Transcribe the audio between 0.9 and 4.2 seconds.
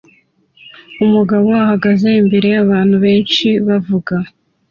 Umugabo uhagaze imbere yabantu benshi bavuga